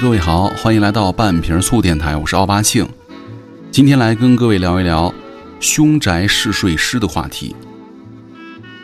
[0.00, 2.88] 各位好，欢迎来到半瓶醋电台，我是奥巴庆。
[3.72, 5.12] 今天来跟各位聊一聊
[5.58, 7.56] 凶宅试睡师的话题。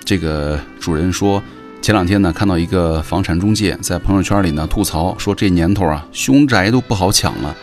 [0.04, 1.40] 这个主人说，
[1.80, 7.54] 前两天呢看到一个房产中介在朋友圈里呢吐槽说，这年头啊凶宅都不好抢了。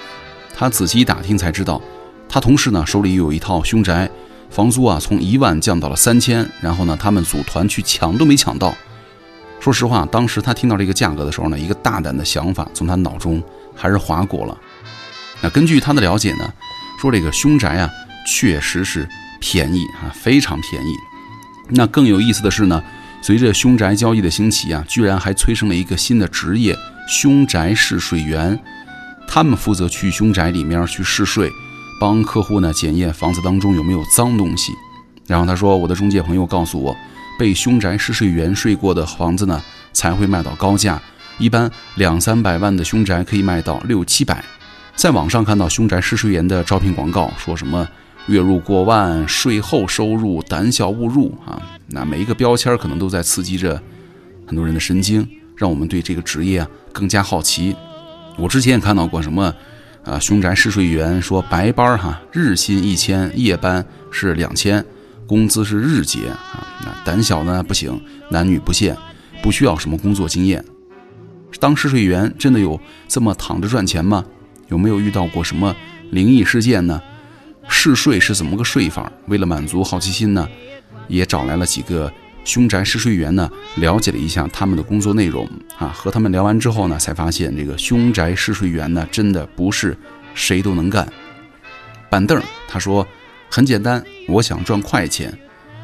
[0.56, 1.82] 他仔细一打听才知道，
[2.30, 4.10] 他同事呢手里有一套凶宅，
[4.50, 8.74] 房租啊从一万降到了三千，然后呢他们组团去抢都没抢到。
[9.62, 13.42] 说实话，当时他听到这个价格的时候呢，一个大胆的想法从他脑中
[13.76, 14.58] 还是划过了。
[15.40, 16.52] 那根据他的了解呢，
[17.00, 17.88] 说这个凶宅啊，
[18.28, 19.08] 确实是
[19.40, 20.96] 便宜啊，非常便宜。
[21.70, 22.84] 那更有意思的是呢，
[23.22, 26.76] 随着凶宅交易的兴起啊，居然还催生了一个新的职业——
[27.08, 28.60] 凶宅试睡员。
[29.28, 31.52] 他们负责去凶宅里面去试睡，
[32.00, 34.74] 帮客户呢检验房子当中有没有脏东西。
[35.28, 36.98] 然后他说，我的中介朋友告诉我。
[37.42, 39.60] 被凶宅试睡员睡过的房子呢，
[39.94, 41.02] 才会卖到高价。
[41.40, 44.46] 一般两三百万的凶宅可以卖到六七百。
[44.96, 47.90] 在网上看到凶宅试睡员的招聘广告，说什么
[48.28, 53.82] 月入过万、税后收入、胆小勿入啊，那每一个标签可能都在刺激着
[54.46, 57.76] 很多人的神经，让我们对这个职业更加好奇。
[58.38, 59.52] 我之前也看到过什么
[60.06, 64.86] 啊，凶宅试睡员说白班哈，日薪一千，夜班是两千。
[65.32, 67.98] 工资是日结啊，那胆小呢不行，
[68.32, 68.98] 男女不限，
[69.42, 70.62] 不需要什么工作经验。
[71.58, 74.26] 当试睡员真的有这么躺着赚钱吗？
[74.68, 75.74] 有没有遇到过什么
[76.10, 77.02] 灵异事件呢？
[77.70, 79.10] 试睡是怎么个睡法？
[79.28, 80.46] 为了满足好奇心呢，
[81.08, 82.12] 也找来了几个
[82.44, 85.88] 凶宅试睡员呢，了解了一下他们的工作内容啊。
[85.96, 89.98] 和他们聊完之后呢，才发现这个凶宅试睡员呢，真的不是
[90.34, 91.08] 谁都能干。
[92.10, 93.08] 板凳，他说。
[93.54, 95.30] 很简单，我想赚快钱。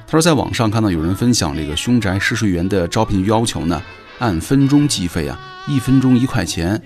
[0.06, 3.82] 他说，在网上看到有人分享这个凶宅试睡员的招聘要求呢，
[4.20, 5.38] 按分钟计费啊，
[5.68, 6.81] 一分钟一块钱。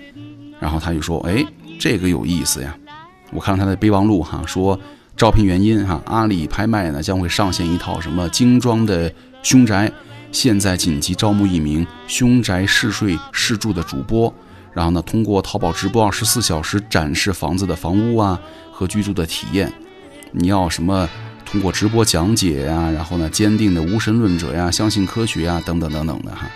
[0.58, 1.46] 然后他就说，哎，
[1.78, 2.76] 这个有意思呀。
[3.30, 4.76] 我看了他的备忘录哈，说
[5.16, 9.12] 招聘原因哈，阿里拍卖呢将会上线一套什么精装的
[9.44, 9.88] 凶宅，
[10.32, 14.34] 现在紧急招募一名凶宅试睡试住的主播，
[14.72, 18.36] 然后呢，通过淘宝直播二十四小时展示房子的房屋啊
[18.72, 19.72] 和居住的体验。
[20.32, 21.08] 你要什么？
[21.44, 26.50] 通过直播讲解呀，然后呢，坚定的无神论者呀，相信科学呀，等等等等的哈。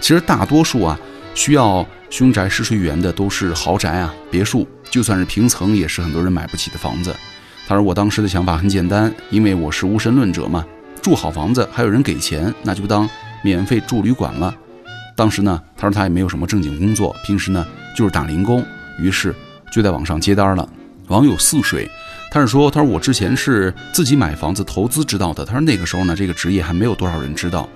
[0.00, 0.98] 其实大多数啊，
[1.34, 7.14] 需要凶宅试睡员的都是豪宅啊，别墅，就算是平层，也是很多人买不起的房子。
[7.66, 10.64] 他说我当时的想法很简单，因为我是无神论者嘛，
[11.02, 13.06] 住好房子还有人给钱，那就当
[13.42, 14.54] 免费住旅馆了。
[15.14, 18.64] 当时呢，他说他也没有什么正经工作，平时呢就是打零工，
[18.98, 19.34] 于是
[19.70, 20.66] 就在网上接单了。
[21.08, 21.86] 网友似水。
[22.30, 25.44] 他是说：“他说我之前是自己买房子投资知道的。
[25.44, 27.68] 他说那个时候呢，这个职业还没有多少人知道。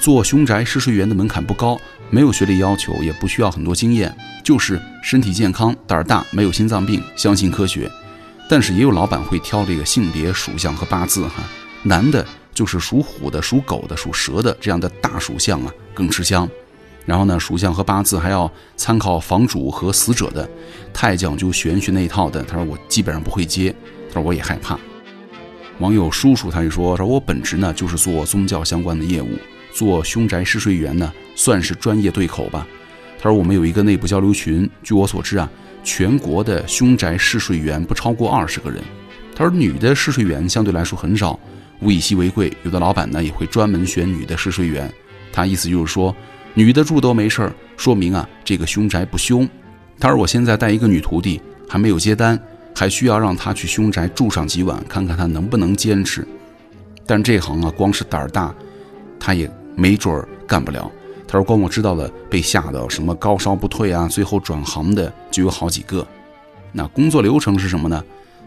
[0.00, 1.76] 做凶宅试睡员的门槛不高，
[2.08, 7.90] 没有学历要求，也不需要很多经验，就是身体健康、胆儿大、没有心脏病、相信科学。
[8.48, 11.42] 但是也有老板会挑这个性别属相和八字哈，
[11.82, 16.48] 男的就是属虎的、属狗的、属蛇的这样的大属相啊，更吃香。”
[17.08, 20.46] 然后呢，属相和八字还要参考房主和死者的，
[20.92, 22.42] 太讲究玄学那一套的。
[22.42, 23.74] 他说我基本上不会接，
[24.08, 24.78] 他说我也害怕。
[25.78, 29.30] 网友叔叔他就说说我本职呢就是做宗教相关的业务，
[29.72, 32.66] 做凶宅试睡员呢算是专业对口吧。
[33.18, 35.48] 他说我们有一个内部交流群，据我所知啊，
[35.82, 38.84] 全国的凶宅试睡员不超过二十个人。
[39.34, 41.40] 他说女的试睡员相对来说很少，
[41.80, 44.92] 物以稀为贵，有的老板呢也会专门选女的试睡员。
[45.32, 46.14] 他意思就是说。
[46.58, 49.48] 女的住都没事儿，说明啊这个凶宅不凶。
[50.00, 52.36] 他说我现在带一个女徒弟，还没有接单，
[52.74, 56.26] 还需要让她去凶宅住上几晚，看看她能不能坚持。
[57.06, 58.52] 但这行啊，光是胆儿大，
[59.20, 60.90] 他也没准儿干不了。
[61.28, 66.04] 他说光我知道的，被吓得什么高烧不退啊，最后转行的就有好几个。
[66.72, 68.02] 那工作流程是什么呢？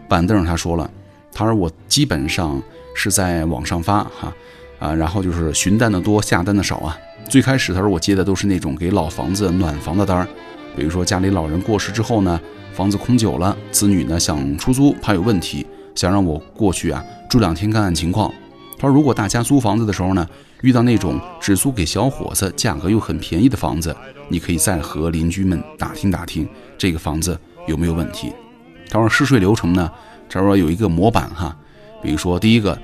[0.06, 0.90] 板凳他说了，
[1.32, 2.62] 他说我基本上
[2.94, 4.30] 是在网上发哈
[4.78, 6.98] 啊，然后就是询单的多，下单的少啊。
[7.28, 10.28] 最开始他说我接的都是那种给老房子暖房的单儿，
[10.76, 12.40] 比如说家里老人过世之后呢，
[12.74, 18.30] 房子空久了，子女呢想出租怕有问题，想让我过去啊住两天看看情况。
[18.78, 20.28] 他说如果大家租房子的时候呢，
[20.60, 23.96] 遇到那种只租给小伙子，价格又很便宜的房子，
[24.28, 26.46] 你可以再和邻居们打听打听
[26.76, 28.30] 这个房子有没有问题。
[28.90, 29.90] 他说试睡流程呢，
[30.28, 31.56] 他说有一个模板哈，
[32.02, 32.78] 比如说第一个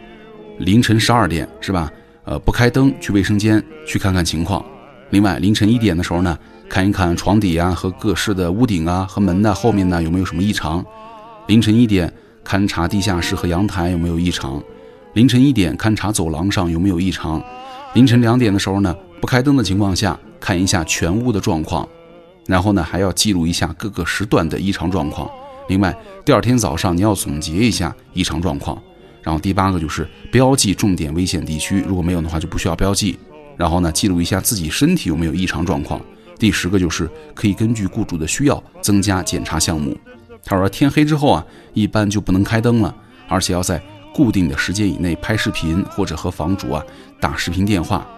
[0.58, 1.92] 凌晨十二点是吧？
[2.30, 4.62] 呃，不开灯，去卫生间去看看情况。
[5.08, 6.38] 另外，凌晨一点的时候呢，
[6.68, 10.84] 看一看床底啊和各室的屋顶啊和门呐后面呢有没有什么异常。
[11.46, 12.12] 凌晨一点
[12.44, 14.62] 勘察地下室和阳台有没有异常。
[15.14, 17.42] 凌晨一点勘察走廊上有没有异常。
[17.94, 21.88] 凌晨两点的时候呢，不开灯的情况下看一下全屋的状况。
[22.44, 25.26] 然后呢还要记录一下各个时段的异常状况。
[25.68, 25.96] 另外，
[26.26, 28.78] 第二天早上你要总结一下异常状况。
[29.28, 33.18] 然后第八个就是标记重点危险地区，如果没有的话就不需要标记。
[33.58, 36.00] 然后呢，记录一下自己身体有没有异常状况。
[36.38, 39.94] 第十个就是可以根据雇主的需要增加检查项目。
[40.42, 41.44] 他说天黑之后啊，
[41.74, 42.96] 一般就不能开灯了，
[43.28, 43.78] 而且要在
[44.14, 46.82] 固定的时间以内拍视频或者和房主啊
[47.20, 48.08] 打视频电话。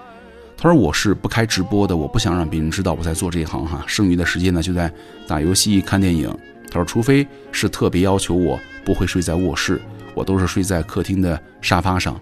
[0.56, 3.82] 他说我是不开直播的，我不想让别人知道我在做这一行哈。
[3.84, 4.88] 剩余的时间呢就在
[5.26, 6.32] 打游戏、看电影。
[6.70, 9.82] 他说除非是特别要求我不会睡在卧室。
[10.20, 12.20] 我都是睡在客厅的沙发上，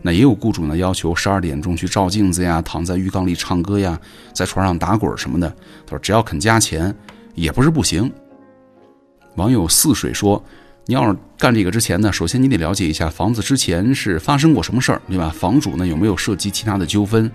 [0.00, 4.00] 那也有雇主呢要求十二点钟去照镜子呀，躺在浴缸里唱歌呀，
[4.32, 5.46] 在床上打滚什么的。
[5.84, 6.94] 他说只要肯加钱，
[7.34, 8.10] 也不是不行。
[9.36, 10.42] 网友似水说，
[10.86, 15.28] 你要是干这个之前呢，首先你得了解一下房子之前是发生过什么事儿，对吧？
[15.28, 17.30] 房主呢有没有涉及其他的纠纷？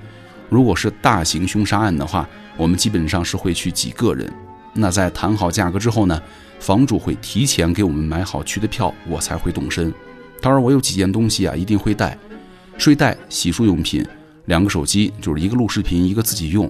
[0.49, 2.27] 如果是大型凶杀案的话，
[2.57, 4.33] 我们基本上是会去几个人。
[4.73, 6.21] 那在谈好价格之后呢？
[6.59, 9.93] 房主会提前给我们买好去的票，我才会动身。
[10.41, 12.17] 当然，我有几件东西啊，一定会带：
[12.77, 14.05] 睡袋、洗漱用品、
[14.45, 16.67] 两个手机，就是一个录视频，一个自己用；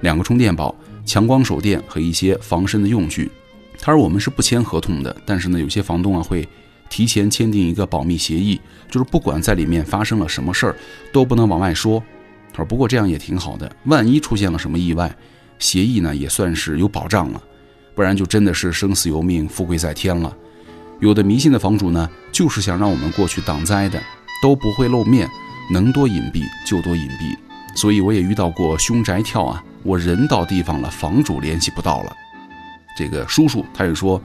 [0.00, 0.72] 两个充电宝、
[1.04, 3.28] 强光手电和一些防身的用具。
[3.80, 6.48] 他说我们是不签合同的，但是呢，有些房东啊会
[6.88, 10.76] 提前签订一个保密协议，就是不管在里面发生了什么事儿，
[11.12, 12.00] 都不能往外说。
[12.52, 15.12] 他说不过这样也挺好的，万一出现了什么意外，
[15.62, 17.40] 协议呢也算是有保障了。
[17.94, 20.34] 不然就真的是生死由命、富贵在天了。
[20.98, 24.00] 有的迷信的房主呢，就是想让我们过去挡灾的，
[24.42, 25.28] 都不会露面，
[25.70, 27.36] 能多隐蔽就多隐蔽。
[27.74, 32.12] 所以我也遇到过凶宅跳啊，我人到地方了，房主联系不到了。
[32.96, 34.20] 这个叔叔他就说，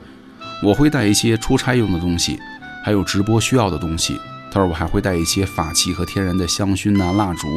[0.63, 2.39] 我会带一些出差用的东西，
[2.83, 4.17] 还有直播需要的东西。
[4.49, 7.47] 他说我还会带一些法器和天然的香薰呐、蜡烛。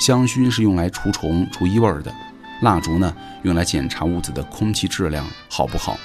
[0.00, 2.14] 香薰是用来除虫、除异味的。
[2.60, 5.98] 蜡烛呢，用来检查屋子的空气质量好不好，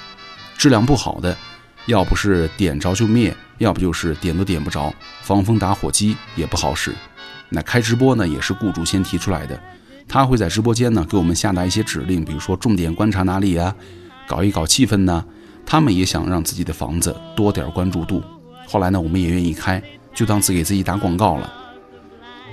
[0.56, 1.36] 质量不好的，
[1.86, 4.92] 要不是点着就灭，要不就是点都点不着，
[5.22, 6.94] 防风打火机也不好使。
[7.48, 9.60] 那开直播呢，也是雇主先提出来的，
[10.08, 13.74] 他会在直播间呢给我们下达一些指令，比如说重点观察哪里啊，
[14.26, 15.24] 搞一搞气氛呢。
[15.68, 18.22] 他们也想让自己的房子多点关注度。
[18.68, 19.82] 后来呢，我们也愿意开，
[20.14, 21.52] 就当自给自己打广告了。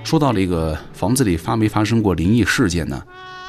[0.03, 3.01] 说到这个房子里发没发生过灵异事件呢？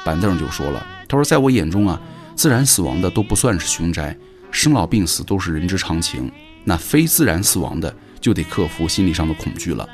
[0.05, 1.99] 板凳就说了：“他说，在我眼中啊，
[2.35, 4.15] 自然死亡的都不算是凶宅，
[4.51, 6.31] 生老病死都是人之常情。
[6.63, 9.89] 那非自然死亡的，就得克服心理上的恐惧了。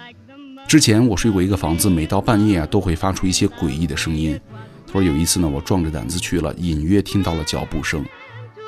[0.68, 4.38] 之前我睡过一个房子，每到半夜啊，都会发出一些诡异的声音。
[4.86, 8.06] 他说有一次呢，我壮着胆子去了，隐约听到了脚步声。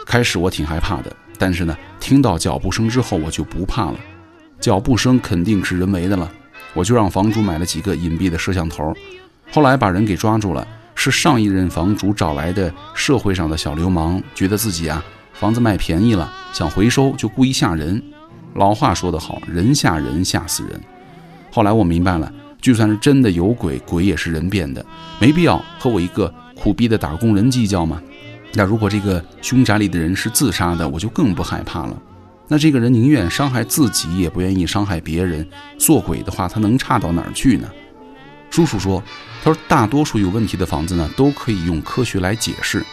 [0.06, 4.00] 开始我挺害怕的，但是呢，听到脚步声之后，我就不怕了。
[4.62, 6.32] 脚步声肯定是人为的了，
[6.74, 8.94] 我就让房主买了几个隐蔽的摄像头，
[9.52, 10.66] 后来把人给抓住了。”
[11.04, 15.04] 是上一任房主找来的社会上的小流氓，觉得自己啊
[15.34, 18.02] 房子卖便宜了，想回收，就故意吓人。
[18.54, 20.80] 老话说得好，人吓人吓死人。
[21.52, 24.86] 后来我明白了，就算是真的有鬼，鬼也是人变的，
[25.20, 28.02] 没必要和我一个苦逼的打工人计较嘛。
[28.54, 32.02] 那如果这个凶宅里的人是自杀的，我就更不害怕了。
[32.48, 35.46] 那这个人宁愿伤害自己，也不愿意伤害别人。
[35.78, 37.68] 做鬼的话，他能差到哪儿去呢？
[38.54, 39.04] 叔叔说
[39.44, 42.86] ：“他说，大多数有问题的房子呢，都可以用科学来解释。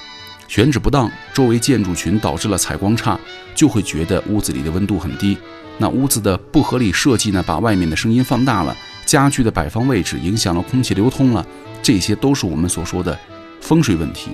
[0.48, 3.20] 选址不当，周围建筑群导致了采光差，
[3.54, 5.36] 就会觉得屋子里的温度很低。
[5.76, 8.74] 那屋子的不合理设计呢，把外面的声音放大了，
[9.04, 11.44] 家具的摆放位置影响了空气流通了，
[11.82, 13.18] 这些都是我们所说的
[13.60, 14.30] 风水问题。”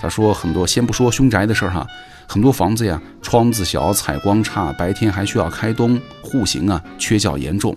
[0.00, 1.84] 他说：“很多，先不说凶宅的事儿哈，
[2.28, 7.76] 很多房子呀，窗子小，采光差，白天还需要开灯，户型啊缺角严重。”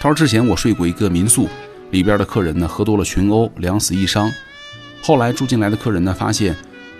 [0.00, 1.46] 他说：“之前我睡过一个民宿。”
[1.96, 4.30] 里边的客人呢，喝多了群殴，两死一伤。
[5.00, 6.54] 后来住进来的客人呢，发现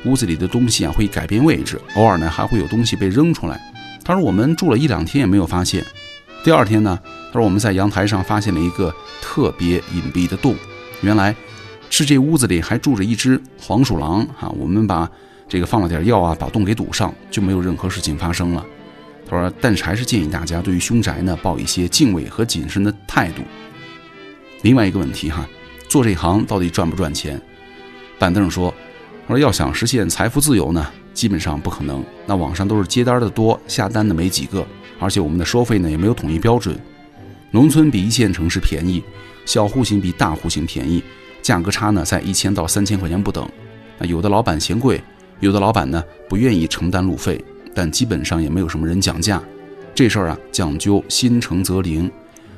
[0.07, 3.61] 屋子里的东西啊会改变位置，偶尔呢还会有东西被扔出来。
[4.03, 5.85] 他说我们住了一两天也没有发现。
[6.43, 10.57] 第二天呢，他说我们在阳台上发现了一个特别隐蔽的洞，
[11.03, 11.37] 原来
[11.91, 14.49] 是这屋子里还住着一只黄鼠狼啊。
[14.49, 15.07] 我们把
[15.47, 18.65] 这个放了点药啊，把洞给堵上，就没有任何事情发生了。
[19.29, 23.43] 他说，但是还是建议大家对于凶宅呢，抱一些敬畏和谨慎的态度。
[24.63, 25.47] 另外一个问题哈，
[25.89, 27.41] 做这行到底赚不赚钱？
[28.19, 28.73] 板凳说
[29.29, 32.03] ：“我说要想实现财富自由呢，基本上不可能。
[32.27, 34.67] 那网上都是接单的多，下单的没几个，
[34.99, 36.79] 而且我们的收费呢也没有统一标准。
[37.51, 39.03] 农村比一线城市便宜，
[39.45, 41.03] 小户型比大户型便宜，
[41.43, 43.49] 价格差呢在一千到三千块钱不等。
[43.99, 45.01] 那有的老板嫌贵，
[45.41, 47.43] 有的老板呢不愿意承担路费，
[47.75, 49.43] 但基本上也没有什么人讲价。
[49.95, 52.11] 这事儿啊讲究心诚则灵。”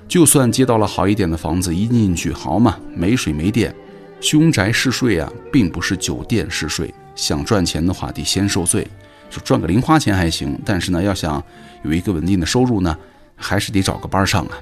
[0.09, 3.75] 就算接到了好一点的房子，一进去好嘛，没水没电，
[4.23, 8.88] 凶宅试睡啊，并不是酒店试睡，想赚钱的话，得先受罪。
[9.29, 11.43] 就赚个零花钱还行，但是呢，要想
[11.85, 12.97] 有一个稳定的收入呢，
[13.37, 14.53] 还是得找个班上啊。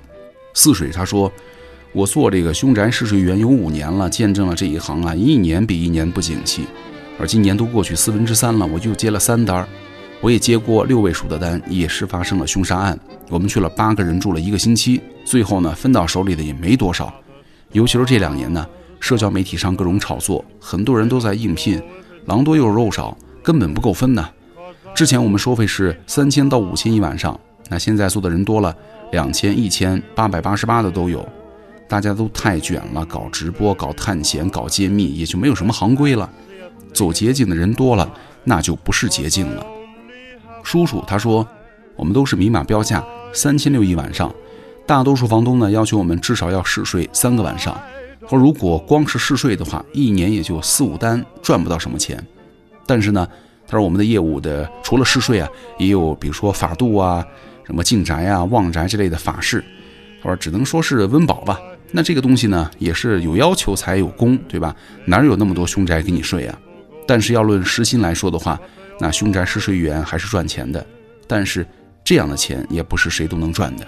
[0.52, 1.30] 泗水他说，
[1.92, 6.66] 我做这个凶宅试睡员有五年了，见证了这一行啊，一年比一年不景气。
[7.20, 9.66] 而今年都过去四分之三了，我就接了三单，
[10.20, 12.98] 我也接过六位数的单，也是发生了凶杀案。
[13.28, 17.12] 我们去了八个人住了一个星期，最后呢，分到手里的也没多少。
[17.72, 18.66] 尤其是这两年呢，
[18.98, 21.82] 社交媒体上各种炒作，很多人都在应聘，
[22.26, 24.28] 狼多又肉少，根本不够分呢。
[24.94, 28.74] 之前我们收费是三千到五千一晚上，那现在做的人多了，
[29.12, 31.26] 两千、一千、八百八十八的都有。
[31.88, 36.28] 大家都太卷了，搞直播、搞探险、搞揭秘，也就没有什么行规了。
[36.92, 38.10] 走捷径的人多了，
[38.42, 39.64] 那就不是捷径了。
[40.66, 41.46] 叔叔他说，
[41.94, 44.34] 我们都是明码标价，三千六一晚上。
[44.84, 47.72] 大多数房东呢要求我们至少要试睡三个晚上。
[48.22, 52.20] 他说如果光是试睡的话，一年也就四五单，赚不到什么钱。
[52.84, 53.28] 但是呢，
[53.68, 57.24] 他说我们的业务的除了试睡啊，也有比如说法度啊、
[57.64, 59.64] 什么净宅啊、旺宅之类的法事。
[60.20, 61.60] 他说只能说是温饱吧。
[61.92, 64.74] 那这个东西呢，也是有要求才有功，对吧？
[65.04, 66.58] 哪有那么多凶宅给你睡啊？
[67.06, 68.60] 但是要论时薪来说的话，
[68.98, 70.84] 那凶宅试睡员还是赚钱的。
[71.26, 71.66] 但是
[72.04, 73.86] 这样的钱也不是谁都能赚的。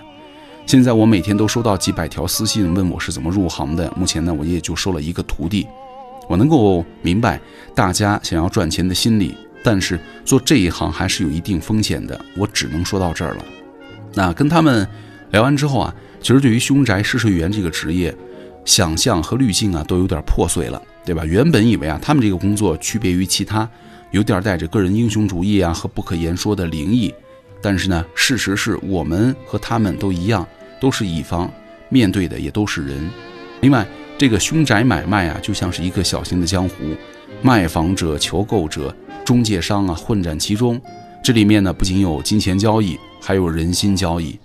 [0.66, 3.90] 现在我每天都收到几百条私信问我是怎么入行的。
[3.96, 5.66] 目前呢，我也就收了一个徒弟。
[6.28, 7.40] 我能够明白
[7.74, 12.20] 大家想要赚钱的心理，但是做这一行还是有一定风险的。
[12.36, 13.44] 我只能说到这儿了。
[14.14, 14.86] 那跟他们
[15.30, 18.14] 聊完之后啊，其实对于凶宅试睡员这个职业，
[18.64, 20.82] 想象和滤镜啊都有点破碎了。
[21.06, 21.24] 对吧？
[21.24, 23.66] 原本以为啊，他们这个工作区别于其他，
[24.10, 27.12] 有点带着个人英雄主义啊和不可言说的灵异。
[27.60, 30.46] 但是呢，事实是我们和他们都一样，
[30.80, 31.50] 都是乙方，
[31.88, 33.10] 面对的也都是人。
[33.60, 33.86] 另外，
[34.16, 36.74] 这个凶宅买卖啊，就像是一个小型的江湖，
[37.42, 40.80] 卖房者、求购者、中介商啊混战其中。
[41.22, 44.38] 这里面呢，不仅有金钱交易，还有人心交易。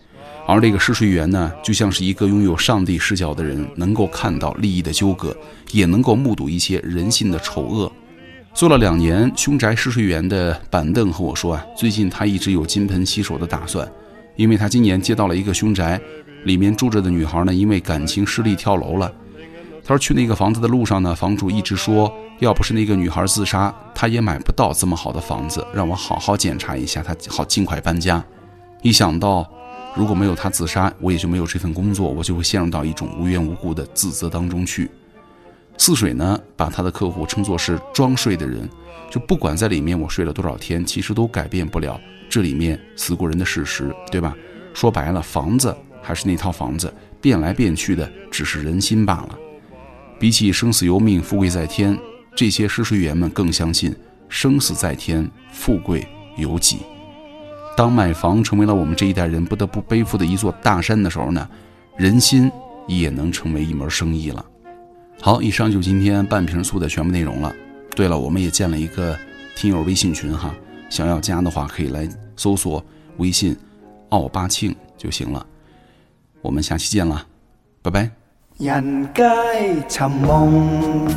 [0.46, 5.36] 而这个试睡员呢，就像是一个拥有上帝视角的人，能够看到利益的纠葛，
[5.72, 7.92] 也能够目睹一些人性的丑恶。
[8.54, 13.92] 做了两年凶宅试睡员的板凳和我说啊，最近他一直有金盆洗手的打算，
[14.36, 16.00] 因为他今年接到了一个凶宅，
[16.46, 19.12] 里面住着的女孩呢，因为感情失利跳楼了。
[19.84, 28.24] 他说去那个房子的路上呢，房主一直说，要不是那个女孩自杀，他也买不到这么好的房子，让我好好检查一下，他好尽快搬家。
[28.82, 29.50] 一想到。
[29.96, 34.90] 如果没有他自杀，我也就没有这份工作，我就会陷入到一种无缘无故的自责当中去。
[35.78, 38.70] 似水呢，把他的客户称作是装睡的人，
[39.10, 42.00] 就不管在里面我睡了多少天，其实都改变不了
[42.30, 44.36] 这里面死过人的事实，对吧？
[44.74, 49.38] 说白了，房子还是那套房子，变来变去的只是人心罢了。
[50.20, 51.98] 比起生死由命、富贵在天，
[52.36, 53.94] 这些试睡员们更相信
[54.30, 56.78] 生死在天，富贵由己。
[57.76, 61.48] 当买房成为了我们这一代人不得不背负的一座大山的时候呢，
[61.98, 62.50] 人心
[62.88, 64.46] 也能成为一门生意了。
[65.22, 67.54] 好，以上就今天半瓶醋的全部内容了。
[67.96, 69.18] 对了，我们也建了一个
[69.56, 70.54] 听友微信群哈，
[70.90, 72.84] 想要加的话可以来搜索
[73.18, 73.56] 微信
[74.10, 75.46] “奥巴庆”就行了。
[76.42, 77.26] 我们下期见了，
[77.82, 78.10] 拜拜。
[78.58, 79.24] 人皆
[79.88, 81.08] 寻梦，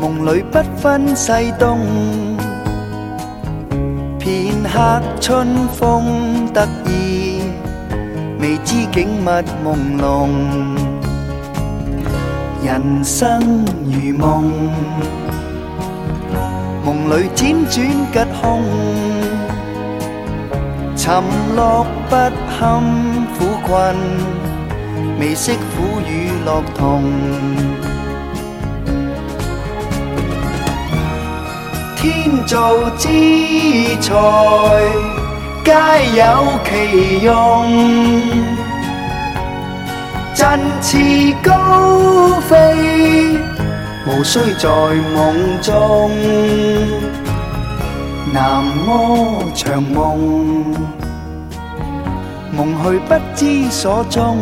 [0.00, 1.78] 梦里不分西东。
[4.18, 7.42] 片刻春风得意，
[8.40, 9.28] 未知景物
[9.64, 10.81] 朦胧。
[12.64, 14.52] 人生如梦，
[16.84, 17.74] 梦里辗转
[18.12, 18.62] 吉凶。
[20.96, 21.22] 沉
[21.56, 22.14] 落不
[22.48, 22.80] 堪
[23.36, 23.96] 苦困，
[25.18, 27.02] 未识苦与乐同。
[31.96, 33.08] 天造之
[34.00, 34.14] 材，
[35.64, 35.72] 皆
[36.16, 36.22] 有
[36.64, 38.61] 其用。
[40.42, 40.98] 振翅
[41.40, 43.38] 高飞，
[44.08, 44.68] 无需在
[45.14, 46.10] 梦中。
[48.32, 50.64] 南柯长梦，
[52.50, 54.36] 梦去不知所踪。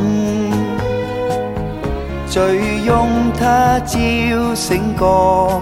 [2.27, 3.07] 醉拥
[3.39, 5.61] 他朝醒觉。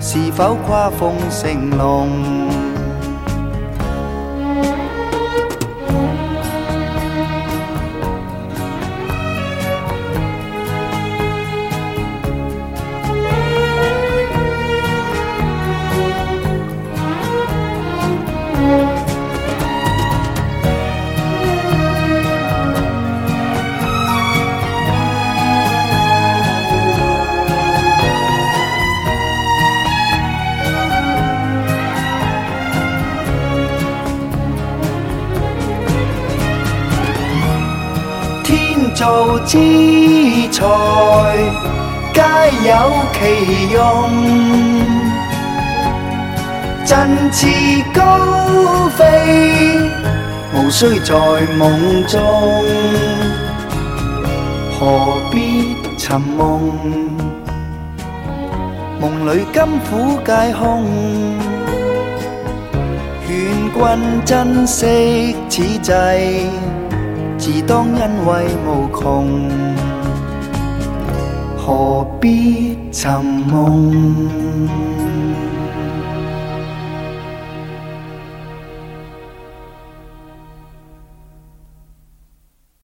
[0.00, 2.08] 是否跨凤成龙？
[39.00, 39.56] 天造之
[40.52, 40.60] 材，
[42.12, 42.20] 皆
[42.68, 42.70] 有
[43.14, 43.80] 其用。
[46.84, 46.92] 振
[47.32, 47.46] 翅
[47.94, 48.04] 高
[48.90, 49.00] 飞，
[50.54, 51.14] 无需在
[51.56, 52.20] 梦中，
[54.78, 56.70] 何必寻梦？
[59.00, 60.84] 梦里甘苦皆空。
[63.26, 63.32] 劝
[63.72, 65.90] 君珍惜此际，
[67.40, 69.48] 自当欣慰无穷，
[71.56, 73.10] 何必寻
[73.50, 74.99] 梦？